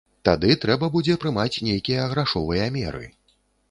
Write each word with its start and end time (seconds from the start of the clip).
Тады 0.27 0.55
трэба 0.63 0.89
будзе 0.95 1.19
прымаць 1.25 1.61
нейкія 1.69 2.09
грашовыя 2.15 2.75
меры. 2.81 3.09